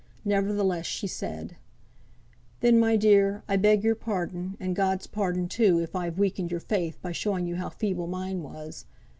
Nevertheless, 0.25 0.87
she 0.87 1.05
said, 1.05 1.57
"Then, 2.61 2.79
my 2.79 2.95
dear, 2.95 3.43
I 3.47 3.53
ask 3.53 3.83
your 3.83 3.93
pardon, 3.93 4.57
and 4.59 4.75
God's 4.75 5.05
pardon, 5.05 5.47
too, 5.47 5.79
if 5.79 5.95
I've 5.95 6.17
weakened 6.17 6.49
your 6.49 6.59
faith, 6.59 6.99
by 7.03 7.11
showing 7.11 7.45
you 7.45 7.57
how 7.57 7.69
feeble 7.69 8.07
mine 8.07 8.41
was. 8.41 8.85